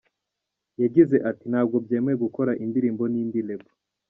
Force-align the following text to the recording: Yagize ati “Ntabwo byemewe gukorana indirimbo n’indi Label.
Yagize 0.81 1.15
ati 1.29 1.45
“Ntabwo 1.51 1.75
byemewe 1.85 2.17
gukorana 2.23 2.59
indirimbo 2.65 3.03
n’indi 3.07 3.39
Label. 3.47 3.73